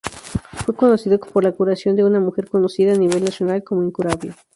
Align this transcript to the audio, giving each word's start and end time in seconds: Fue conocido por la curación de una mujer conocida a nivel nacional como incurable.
Fue 0.65 0.73
conocido 0.75 1.19
por 1.19 1.43
la 1.43 1.51
curación 1.51 1.95
de 1.95 2.03
una 2.03 2.19
mujer 2.19 2.49
conocida 2.49 2.93
a 2.93 2.97
nivel 2.97 3.23
nacional 3.23 3.63
como 3.63 3.83
incurable. 3.83 4.33